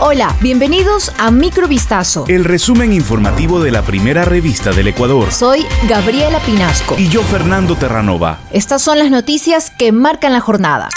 Hola, 0.00 0.36
bienvenidos 0.40 1.12
a 1.18 1.32
Microvistazo. 1.32 2.24
El 2.28 2.44
resumen 2.44 2.92
informativo 2.92 3.60
de 3.60 3.72
la 3.72 3.82
primera 3.82 4.24
revista 4.24 4.70
del 4.70 4.86
Ecuador. 4.86 5.32
Soy 5.32 5.66
Gabriela 5.88 6.38
Pinasco. 6.38 6.94
Y 6.96 7.08
yo, 7.08 7.20
Fernando 7.24 7.74
Terranova. 7.74 8.38
Estas 8.52 8.80
son 8.80 9.00
las 9.00 9.10
noticias 9.10 9.70
que 9.70 9.90
marcan 9.90 10.32
la 10.32 10.38
jornada. 10.38 10.88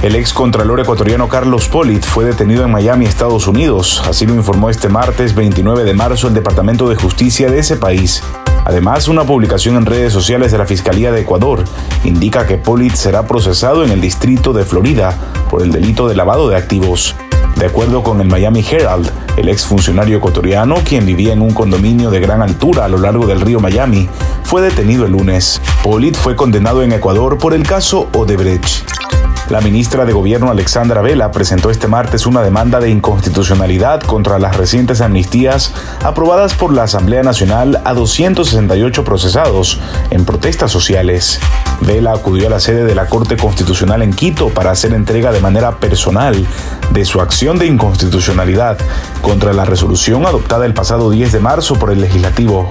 El 0.00 0.16
ex 0.16 0.32
contralor 0.32 0.80
ecuatoriano 0.80 1.28
Carlos 1.28 1.68
Polit 1.68 2.02
fue 2.02 2.24
detenido 2.24 2.64
en 2.64 2.70
Miami, 2.70 3.04
Estados 3.04 3.46
Unidos. 3.46 4.02
Así 4.08 4.24
lo 4.24 4.34
informó 4.34 4.70
este 4.70 4.88
martes 4.88 5.34
29 5.34 5.84
de 5.84 5.92
marzo 5.92 6.28
el 6.28 6.34
Departamento 6.34 6.88
de 6.88 6.96
Justicia 6.96 7.50
de 7.50 7.58
ese 7.58 7.76
país. 7.76 8.22
Además, 8.64 9.08
una 9.08 9.24
publicación 9.24 9.76
en 9.76 9.84
redes 9.84 10.14
sociales 10.14 10.52
de 10.52 10.58
la 10.58 10.64
Fiscalía 10.64 11.12
de 11.12 11.20
Ecuador 11.20 11.64
indica 12.02 12.46
que 12.46 12.56
Polit 12.56 12.94
será 12.94 13.26
procesado 13.26 13.84
en 13.84 13.90
el 13.90 14.00
distrito 14.00 14.54
de 14.54 14.64
Florida 14.64 15.14
por 15.50 15.62
el 15.62 15.70
delito 15.70 16.08
de 16.08 16.16
lavado 16.16 16.48
de 16.48 16.56
activos. 16.56 17.14
De 17.58 17.66
acuerdo 17.66 18.04
con 18.04 18.20
el 18.20 18.28
Miami 18.28 18.64
Herald, 18.70 19.10
el 19.36 19.48
exfuncionario 19.48 20.18
ecuatoriano, 20.18 20.76
quien 20.84 21.04
vivía 21.04 21.32
en 21.32 21.42
un 21.42 21.52
condominio 21.52 22.08
de 22.08 22.20
gran 22.20 22.40
altura 22.40 22.84
a 22.84 22.88
lo 22.88 22.98
largo 22.98 23.26
del 23.26 23.40
río 23.40 23.58
Miami, 23.58 24.08
fue 24.44 24.62
detenido 24.62 25.06
el 25.06 25.12
lunes. 25.12 25.60
Polit 25.82 26.16
fue 26.16 26.36
condenado 26.36 26.84
en 26.84 26.92
Ecuador 26.92 27.36
por 27.36 27.54
el 27.54 27.64
caso 27.64 28.08
Odebrecht. 28.14 29.07
La 29.50 29.62
ministra 29.62 30.04
de 30.04 30.12
Gobierno 30.12 30.50
Alexandra 30.50 31.00
Vela 31.00 31.32
presentó 31.32 31.70
este 31.70 31.88
martes 31.88 32.26
una 32.26 32.42
demanda 32.42 32.80
de 32.80 32.90
inconstitucionalidad 32.90 34.02
contra 34.02 34.38
las 34.38 34.58
recientes 34.58 35.00
amnistías 35.00 35.72
aprobadas 36.04 36.52
por 36.52 36.70
la 36.74 36.82
Asamblea 36.82 37.22
Nacional 37.22 37.80
a 37.86 37.94
268 37.94 39.04
procesados 39.04 39.80
en 40.10 40.26
protestas 40.26 40.70
sociales. 40.70 41.40
Vela 41.80 42.12
acudió 42.12 42.48
a 42.48 42.50
la 42.50 42.60
sede 42.60 42.84
de 42.84 42.94
la 42.94 43.06
Corte 43.06 43.38
Constitucional 43.38 44.02
en 44.02 44.12
Quito 44.12 44.50
para 44.50 44.70
hacer 44.70 44.92
entrega 44.92 45.32
de 45.32 45.40
manera 45.40 45.76
personal 45.76 46.46
de 46.90 47.04
su 47.06 47.22
acción 47.22 47.58
de 47.58 47.66
inconstitucionalidad 47.66 48.76
contra 49.22 49.54
la 49.54 49.64
resolución 49.64 50.26
adoptada 50.26 50.66
el 50.66 50.74
pasado 50.74 51.08
10 51.08 51.32
de 51.32 51.40
marzo 51.40 51.76
por 51.76 51.90
el 51.90 52.02
legislativo. 52.02 52.68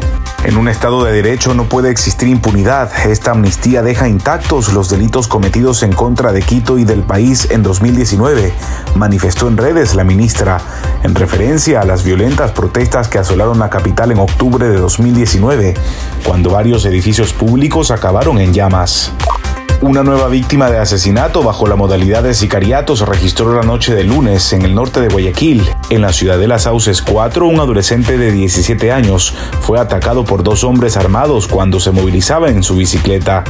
En 0.48 0.56
un 0.56 0.70
Estado 0.70 1.04
de 1.04 1.12
Derecho 1.12 1.54
no 1.54 1.66
puede 1.66 1.92
existir 1.92 2.30
impunidad. 2.30 2.90
Esta 3.06 3.32
amnistía 3.32 3.82
deja 3.82 4.08
intactos 4.08 4.72
los 4.72 4.90
delitos 4.90 5.28
cometidos 5.28 5.84
en 5.84 5.92
contra 5.92 6.32
de 6.32 6.42
Quito 6.42 6.78
y 6.78 6.86
del 6.86 7.02
país 7.02 7.50
en 7.52 7.64
2019, 7.64 8.54
manifestó 8.96 9.50
en 9.50 9.58
redes 9.58 9.94
la 9.94 10.06
ministra, 10.06 10.62
en 11.04 11.16
referencia 11.16 11.82
a 11.82 11.86
las 11.86 12.06
violentas 12.06 12.54
protestas 12.54 13.10
que 13.10 13.20
asolaron 13.20 13.60
la 13.60 13.70
capital 13.70 14.14
en 14.14 14.20
octubre 14.20 14.70
de 14.70 14.78
2019, 14.78 15.74
cuando 16.26 16.52
varios 16.52 16.86
edificios 16.86 17.34
públicos 17.34 17.92
acabaron 17.92 18.40
en 18.40 18.54
llamas. 18.54 19.12
Una 19.80 20.02
nueva 20.02 20.28
víctima 20.28 20.72
de 20.72 20.80
asesinato 20.80 21.44
bajo 21.44 21.68
la 21.68 21.76
modalidad 21.76 22.24
de 22.24 22.34
sicariato 22.34 22.96
se 22.96 23.06
registró 23.06 23.54
la 23.54 23.62
noche 23.62 23.94
de 23.94 24.04
lunes 24.04 24.52
en 24.52 24.64
el 24.64 24.74
norte 24.74 25.02
de 25.02 25.08
Guayaquil. 25.08 25.70
En 25.92 26.02
la 26.02 26.12
ciudad 26.12 26.40
de 26.40 26.48
Las 26.48 26.64
Sauces 26.64 27.04
4, 27.04 27.46
un 27.46 27.60
adolescente 27.60 28.18
de 28.18 28.32
17 28.32 28.92
años 28.92 29.36
fue 29.62 29.80
atacado 29.80 30.26
por 30.26 30.42
dos 30.42 30.64
hombres 30.64 30.98
armados 30.98 31.48
cuando 31.48 31.80
se 31.80 31.92
movilizaba 31.92 32.50
en 32.50 32.64
su 32.64 32.76
bicicleta. 32.76 33.44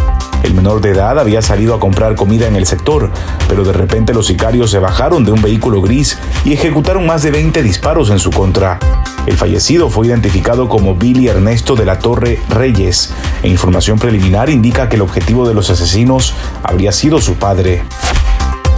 El 0.44 0.54
menor 0.54 0.82
de 0.82 0.90
edad 0.90 1.18
había 1.18 1.42
salido 1.42 1.74
a 1.74 1.80
comprar 1.80 2.16
comida 2.16 2.46
en 2.46 2.58
el 2.58 2.68
sector, 2.68 3.10
pero 3.48 3.64
de 3.64 3.72
repente 3.72 4.14
los 4.14 4.28
sicarios 4.28 4.70
se 4.70 4.80
bajaron 4.80 5.24
de 5.24 5.32
un 5.32 5.42
vehículo 5.42 5.82
gris 5.82 6.20
y 6.44 6.52
ejecutaron 6.52 7.06
más 7.06 7.24
de 7.24 7.32
20 7.32 7.64
disparos 7.64 8.10
en 8.10 8.20
su 8.20 8.32
contra. 8.32 8.80
El 9.28 9.36
fallecido 9.36 9.90
fue 9.90 10.08
identificado 10.08 10.70
como 10.70 10.96
Billy 10.96 11.28
Ernesto 11.28 11.76
de 11.76 11.84
la 11.84 12.00
Torre 12.00 12.40
Reyes 12.50 13.14
e 13.44 13.50
información 13.50 14.00
preliminar 14.00 14.50
indica 14.50 14.88
que 14.88 14.96
el 14.96 15.02
objetivo 15.02 15.46
de 15.46 15.54
los 15.54 15.70
asesinos 15.70 16.34
habría 16.64 16.94
sido 16.94 17.20
su 17.20 17.36
padre. 17.36 17.84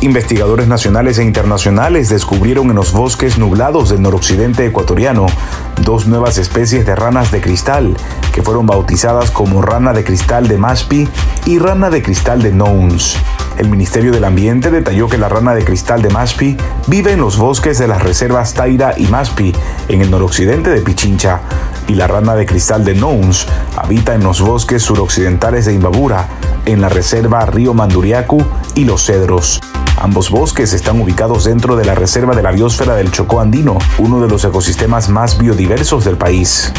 Investigadores 0.02 0.67
nacionales 0.67 1.19
e 1.19 1.23
internacionales 1.23 2.09
descubrieron 2.09 2.72
en 2.72 2.78
los 2.78 2.94
bosques 2.94 3.38
nublados 3.38 3.89
del 3.89 4.02
noroccidente 4.02 4.66
ecuatoriano 4.66 5.28
dos 5.83 6.08
nuevas 6.08 6.39
especies 6.39 6.84
de 6.84 6.95
ranas 6.95 7.31
de 7.31 7.41
cristal 7.41 7.95
que 8.34 8.41
fueron 8.41 8.66
bautizadas 8.66 9.30
como 9.30 9.61
rana 9.61 9.94
de 9.94 10.03
cristal 10.03 10.47
de 10.47 10.57
Maspi 10.57 11.07
y 11.45 11.59
rana 11.59 11.91
de 11.91 12.01
cristal 12.01 12.41
de 12.41 12.53
Nouns. 12.53 13.18
El 13.59 13.70
Ministerio 13.70 14.14
del 14.14 14.24
Ambiente 14.24 14.72
detalló 14.72 15.09
que 15.09 15.18
la 15.18 15.28
rana 15.28 15.53
de 15.53 15.66
cristal 15.66 16.02
de 16.02 16.09
Maspi 16.09 16.56
vive 16.88 17.12
en 17.12 17.20
los 17.20 17.38
bosques 17.38 17.78
de 17.78 17.90
las 17.90 18.02
reservas 18.02 18.53
Taira 18.53 18.94
y 18.96 19.06
Maspi, 19.08 19.53
en 19.90 20.00
el 20.00 20.09
noroccidente 20.09 20.70
de 20.70 20.80
Pichincha, 20.80 21.42
y 21.86 21.96
la 21.96 22.08
rana 22.08 22.36
de 22.36 22.46
cristal 22.46 22.86
de 22.86 22.96
Nouns 22.96 23.48
habita 23.75 24.16
en 24.16 24.24
los 24.24 24.40
bosques 24.40 24.81
suroccidentales 24.81 25.66
de 25.66 25.74
Imbabura, 25.74 26.30
en 26.66 26.80
la 26.80 26.88
reserva 26.88 27.46
Río 27.48 27.74
Manduriacu 27.74 28.42
y 28.75 28.86
Los 28.86 29.06
Cedros. 29.06 29.59
Ambos 29.98 30.30
bosques 30.30 30.72
están 30.72 31.02
ubicados 31.02 31.44
dentro 31.44 31.75
de 31.75 31.84
la 31.84 31.96
Reserva 31.96 32.34
de 32.34 32.44
la 32.44 32.52
Biosfera 32.52 32.96
del 32.96 33.12
Chocó 33.12 33.42
Andino, 33.42 33.78
uno 33.98 34.22
de 34.22 34.30
los 34.30 34.46
ecosistemas 34.46 35.09
más 35.09 35.38
biodiversos 35.38 36.06
del 36.06 36.16
país. 36.16 36.72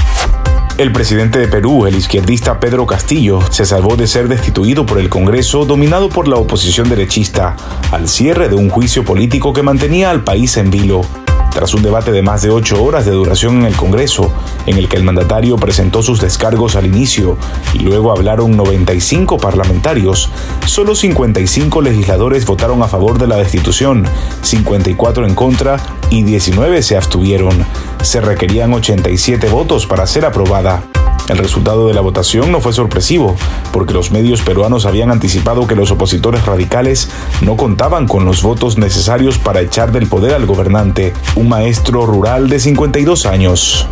El 0.80 0.92
presidente 0.92 1.38
de 1.38 1.46
Perú, 1.46 1.86
el 1.86 1.94
izquierdista 1.94 2.58
Pedro 2.58 2.86
Castillo, 2.86 3.40
se 3.50 3.66
salvó 3.66 3.96
de 3.96 4.06
ser 4.06 4.28
destituido 4.28 4.86
por 4.86 4.98
el 4.98 5.10
Congreso 5.10 5.66
dominado 5.66 6.08
por 6.08 6.26
la 6.26 6.36
oposición 6.36 6.88
derechista, 6.88 7.54
al 7.92 8.08
cierre 8.08 8.48
de 8.48 8.54
un 8.54 8.70
juicio 8.70 9.04
político 9.04 9.52
que 9.52 9.62
mantenía 9.62 10.08
al 10.10 10.24
país 10.24 10.56
en 10.56 10.70
vilo. 10.70 11.02
Tras 11.50 11.74
un 11.74 11.82
debate 11.82 12.12
de 12.12 12.22
más 12.22 12.42
de 12.42 12.50
ocho 12.50 12.82
horas 12.82 13.04
de 13.04 13.10
duración 13.10 13.58
en 13.58 13.66
el 13.66 13.76
Congreso, 13.76 14.32
en 14.66 14.78
el 14.78 14.88
que 14.88 14.96
el 14.96 15.02
mandatario 15.02 15.56
presentó 15.56 16.02
sus 16.02 16.20
descargos 16.20 16.76
al 16.76 16.86
inicio 16.86 17.36
y 17.74 17.80
luego 17.80 18.12
hablaron 18.12 18.56
95 18.56 19.38
parlamentarios, 19.38 20.30
solo 20.66 20.94
55 20.94 21.82
legisladores 21.82 22.46
votaron 22.46 22.82
a 22.82 22.88
favor 22.88 23.18
de 23.18 23.26
la 23.26 23.36
destitución, 23.36 24.04
54 24.42 25.26
en 25.26 25.34
contra 25.34 25.76
y 26.08 26.22
19 26.22 26.82
se 26.82 26.96
abstuvieron. 26.96 27.66
Se 28.02 28.20
requerían 28.20 28.72
87 28.72 29.48
votos 29.48 29.86
para 29.86 30.06
ser 30.06 30.24
aprobada. 30.24 30.82
El 31.30 31.38
resultado 31.38 31.86
de 31.86 31.94
la 31.94 32.00
votación 32.00 32.50
no 32.50 32.60
fue 32.60 32.72
sorpresivo, 32.72 33.36
porque 33.70 33.94
los 33.94 34.10
medios 34.10 34.42
peruanos 34.42 34.84
habían 34.84 35.12
anticipado 35.12 35.68
que 35.68 35.76
los 35.76 35.92
opositores 35.92 36.44
radicales 36.44 37.08
no 37.40 37.56
contaban 37.56 38.08
con 38.08 38.24
los 38.24 38.42
votos 38.42 38.78
necesarios 38.78 39.38
para 39.38 39.60
echar 39.60 39.92
del 39.92 40.08
poder 40.08 40.34
al 40.34 40.44
gobernante, 40.44 41.12
un 41.36 41.48
maestro 41.48 42.04
rural 42.04 42.48
de 42.48 42.58
52 42.58 43.26
años. 43.26 43.86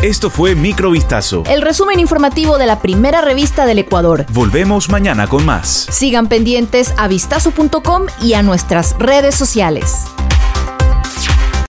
Esto 0.00 0.30
fue 0.30 0.54
Microvistazo. 0.54 1.42
El 1.46 1.60
resumen 1.60 2.00
informativo 2.00 2.56
de 2.56 2.66
la 2.66 2.80
primera 2.80 3.20
revista 3.20 3.66
del 3.66 3.78
Ecuador. 3.78 4.24
Volvemos 4.32 4.88
mañana 4.88 5.26
con 5.26 5.44
más. 5.44 5.88
Sigan 5.90 6.26
pendientes 6.26 6.94
a 6.96 7.06
vistazo.com 7.06 8.04
y 8.22 8.32
a 8.32 8.42
nuestras 8.42 8.96
redes 8.98 9.34
sociales. 9.34 10.06